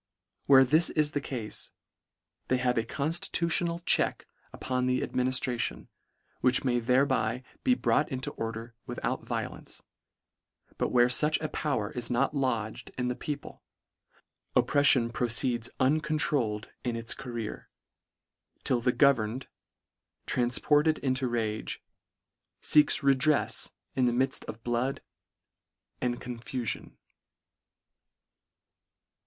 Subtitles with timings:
[0.47, 1.69] Where this is the cafe,
[2.47, 5.89] they have a conftitutional check upon the adminiffration,
[6.39, 9.83] which may thereby be brought into order without violence:
[10.79, 13.61] but where fuch a power is not lodged in the people,
[14.55, 17.69] oppreffton proceeds uncontrouled in its career,
[18.63, 19.45] till the governed,
[20.25, 21.07] tranfported 88 L ETTE R IX.
[21.07, 21.83] into rage,
[22.63, 25.03] feeks redrefs in the midft of blood
[26.01, 26.93] and confufion.